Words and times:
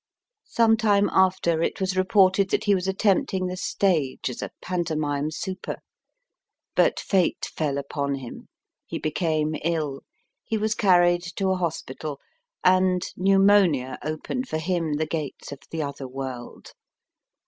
Some 0.47 0.77
time 0.77 1.09
after 1.11 1.61
it 1.61 1.79
was 1.79 1.95
reported 1.95 2.49
that 2.49 2.63
he 2.63 2.73
was 2.73 2.87
attempting 2.87 3.45
the 3.45 3.55
stage 3.55 4.31
as 4.31 4.41
a 4.41 4.49
pantomime 4.59 5.29
super. 5.29 5.77
But 6.75 6.99
fate 6.99 7.51
fell 7.55 7.77
upon 7.77 8.15
him; 8.15 8.47
he 8.87 8.97
became 8.97 9.55
ill; 9.63 10.01
he 10.43 10.57
was 10.57 10.73
carried 10.73 11.21
to 11.35 11.49
a 11.51 11.55
hospital; 11.55 12.19
and 12.63 13.03
pneumonia 13.15 13.99
opened 14.03 14.49
for 14.49 14.57
him 14.57 14.93
the 14.93 15.05
gates 15.05 15.51
of 15.51 15.59
the 15.69 15.83
other 15.83 16.07
world. 16.07 16.71